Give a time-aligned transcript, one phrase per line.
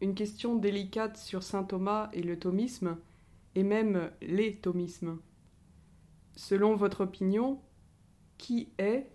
[0.00, 2.96] une question délicate sur saint Thomas et le thomisme,
[3.54, 5.18] et même les thomismes.
[6.36, 7.60] Selon votre opinion,
[8.38, 9.12] qui est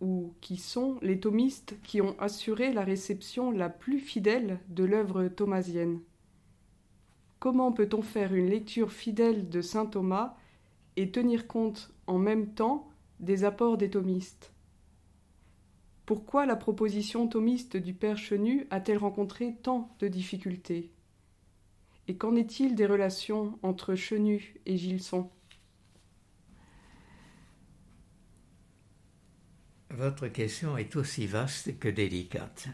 [0.00, 5.28] ou qui sont les thomistes qui ont assuré la réception la plus fidèle de l'œuvre
[5.28, 6.00] thomasienne
[7.40, 10.36] Comment peut-on faire une lecture fidèle de saint Thomas
[10.96, 12.88] et tenir compte en même temps
[13.20, 14.52] des apports des thomistes?
[16.08, 20.90] Pourquoi la proposition thomiste du Père Chenu a-t-elle rencontré tant de difficultés?
[22.06, 25.28] Et qu'en est-il des relations entre Chenu et Gilson?
[29.90, 32.68] Votre question est aussi vaste que délicate,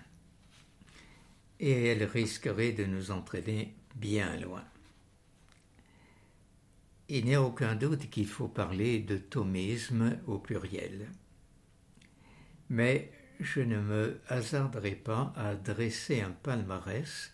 [1.59, 4.63] et elle risquerait de nous entraîner bien loin.
[7.09, 11.09] Il n'y a aucun doute qu'il faut parler de thomisme au pluriel.
[12.69, 13.11] Mais
[13.41, 17.33] je ne me hasarderai pas à dresser un palmarès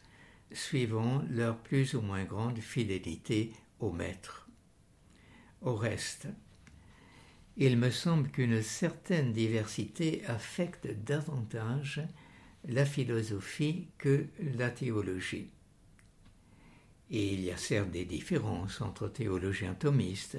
[0.53, 4.49] suivant leur plus ou moins grande fidélité au maître.
[5.63, 6.29] Au reste,
[7.57, 12.01] il me semble qu'une certaine diversité affecte davantage
[12.69, 15.51] la philosophie que la théologie.
[17.11, 20.39] Il y a certes des différences entre théologiens thomistes,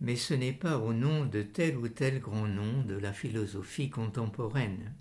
[0.00, 3.90] mais ce n'est pas au nom de tel ou tel grand nom de la philosophie
[3.90, 4.92] contemporaine,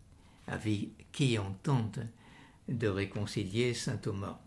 [0.47, 1.99] avec qui on tente
[2.67, 4.41] de réconcilier saint Thomas.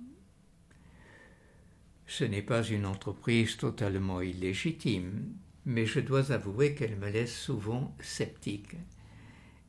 [2.06, 5.32] Ce n'est pas une entreprise totalement illégitime,
[5.64, 8.76] mais je dois avouer qu'elle me laisse souvent sceptique,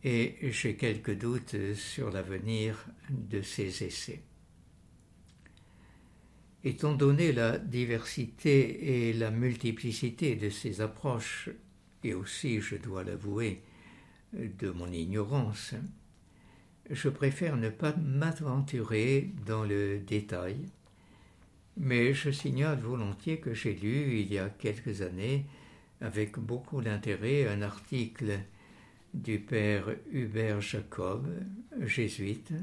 [0.04, 4.22] et j'ai quelques doutes sur l'avenir de ces essais.
[6.64, 11.50] Étant donné la diversité et la multiplicité de ces approches,
[12.04, 13.62] et aussi, je dois l'avouer,
[14.34, 15.76] de mon ignorance,
[16.90, 20.58] je préfère ne pas m'aventurer dans le détail,
[21.78, 25.46] mais je signale volontiers que j'ai lu il y a quelques années
[26.02, 28.40] avec beaucoup d'intérêt un article
[29.14, 31.28] du père Hubert Jacob,
[31.82, 32.54] jésuite,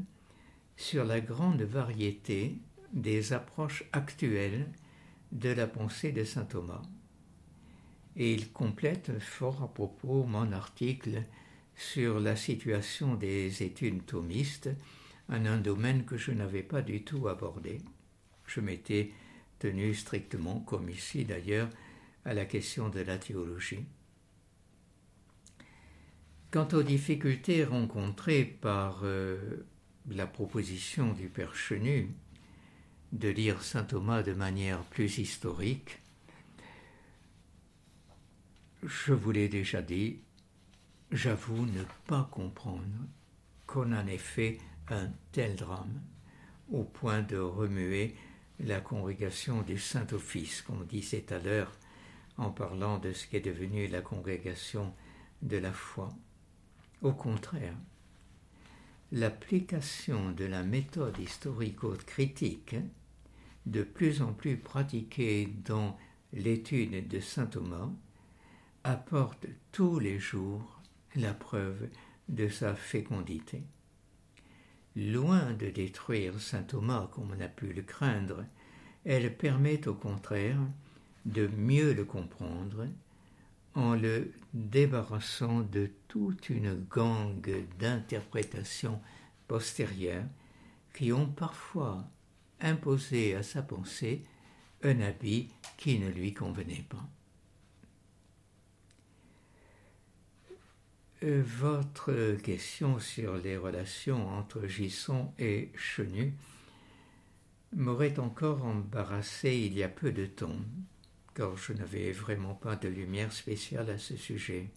[0.77, 2.57] sur la grande variété
[2.93, 4.69] des approches actuelles
[5.33, 6.83] de la pensée de saint Thomas.
[8.17, 11.23] Et il complète fort à propos mon article
[11.77, 14.71] sur la situation des études thomistes
[15.29, 17.81] en un domaine que je n'avais pas du tout abordé.
[18.47, 19.13] Je m'étais
[19.61, 21.71] tenu strictement, comme ici d'ailleurs,
[22.25, 23.87] à la question de la théologie.
[26.51, 29.65] Quant aux difficultés rencontrées par euh,
[30.09, 32.11] la proposition du Père Chenu
[33.13, 35.99] de lire saint Thomas de manière plus historique,
[38.83, 40.21] je vous l'ai déjà dit,
[41.11, 43.07] j'avoue ne pas comprendre
[43.67, 46.01] qu'on en ait fait un tel drame
[46.71, 48.15] au point de remuer
[48.61, 51.73] la congrégation du Saint-Office, comme disait à l'heure
[52.37, 54.95] en parlant de ce qui est devenu la congrégation
[55.43, 56.11] de la foi.
[57.03, 57.77] Au contraire,
[59.13, 62.77] l'application de la méthode historico-critique
[63.67, 65.97] de plus en plus pratiquée dans
[66.33, 67.91] l'étude de saint Thomas,
[68.85, 70.81] apporte tous les jours
[71.15, 71.89] la preuve
[72.29, 73.63] de sa fécondité.
[74.97, 78.45] Loin de détruire saint Thomas comme on a pu le craindre,
[79.05, 80.61] elle permet au contraire
[81.27, 82.87] de mieux le comprendre
[83.75, 89.01] en le débarrassant de toute une gangue d'interprétations
[89.47, 90.27] postérieures
[90.93, 92.05] qui ont parfois
[92.61, 94.23] imposer à sa pensée
[94.83, 97.09] un habit qui ne lui convenait pas.
[101.23, 106.35] Euh, votre question sur les relations entre Gisson et Chenu
[107.77, 110.57] m'aurait encore embarrassé il y a peu de temps,
[111.35, 114.71] car je n'avais vraiment pas de lumière spéciale à ce sujet.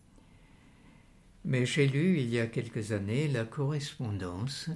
[1.46, 4.70] Mais j'ai lu il y a quelques années la correspondance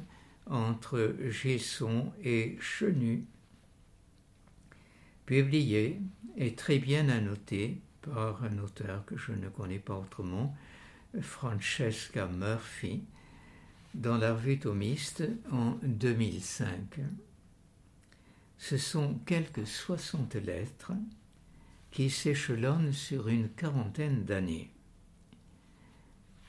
[0.50, 3.25] entre Gesson et Chenu,
[5.25, 6.00] publié
[6.38, 10.56] et très bien annoté par un auteur que je ne connais pas autrement,
[11.19, 13.04] Francesca Murphy,
[13.94, 17.00] dans la revue thomiste en 2005.
[18.57, 20.94] Ce sont quelques soixante lettres
[21.92, 24.72] qui s'échelonnent sur une quarantaine d'années.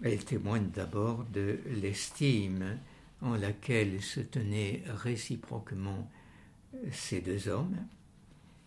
[0.02, 2.78] Elles témoignent d'abord de l'estime
[3.20, 6.10] en laquelle se tenaient réciproquement
[6.92, 7.76] ces deux hommes,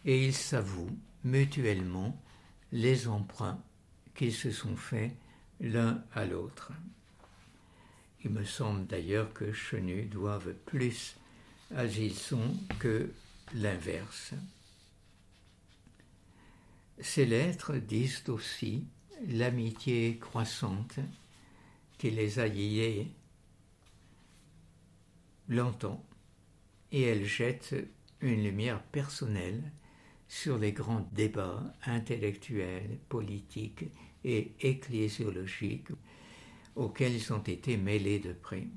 [0.05, 2.19] et ils s'avouent mutuellement
[2.71, 3.61] les emprunts
[4.15, 5.11] qu'ils se sont faits
[5.59, 6.71] l'un à l'autre.
[8.23, 11.15] Il me semble d'ailleurs que Chenu doive plus
[11.75, 13.11] à Gilson que
[13.53, 14.33] l'inverse.
[16.99, 18.85] Ces lettres disent aussi
[19.27, 20.99] l'amitié croissante
[21.97, 23.07] qui les a liés
[25.51, 26.03] longtemps,
[26.91, 27.75] et elles jettent
[28.21, 29.71] une lumière personnelle
[30.27, 33.85] sur les grands débats intellectuels, politiques
[34.23, 35.89] et ecclésiologiques
[36.75, 38.67] auxquels ils ont été mêlés de près.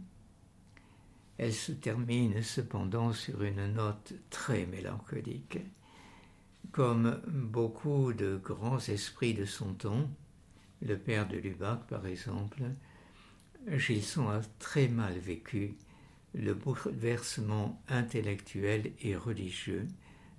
[1.38, 5.59] Elle se termine cependant sur une note très mélancolique.
[6.73, 10.11] Comme beaucoup de grands esprits de son temps,
[10.82, 12.62] le père de Lubac par exemple,
[13.69, 15.77] Gilson a très mal vécu
[16.34, 19.86] le bouleversement intellectuel et religieux,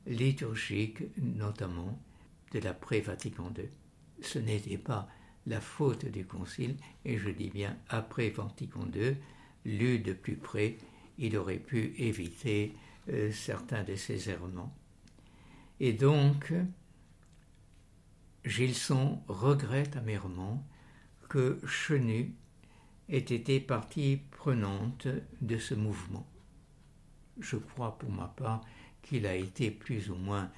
[0.06, 2.00] liturgique notamment,
[2.51, 3.65] de l'après-Vatican II.
[4.21, 5.07] Ce n'était pas
[5.47, 9.15] la faute du Concile, et je dis bien après Vatican II,
[9.65, 10.77] lu de plus près,
[11.18, 12.74] il aurait pu éviter
[13.09, 14.74] euh, certains de ces errements.
[15.80, 16.53] Et donc,
[18.45, 20.65] Gilson regrette amèrement
[21.30, 22.33] que Chenu
[23.09, 24.21] ait été partie
[24.53, 26.27] de ce mouvement.
[27.39, 28.62] Je crois pour ma part
[29.01, 30.51] qu'il a été plus ou moins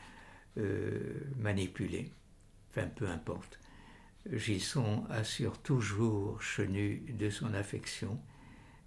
[0.57, 2.11] euh, manipulé.
[2.69, 3.59] Enfin, peu importe.
[4.31, 8.19] Gilson assure toujours Chenu de son affection,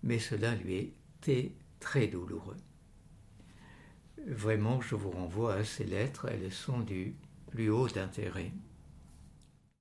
[0.02, 2.58] mais cela lui était très douloureux.
[4.26, 7.14] Vraiment, je vous renvoie à ces lettres, elles sont du
[7.50, 8.52] plus haut intérêt.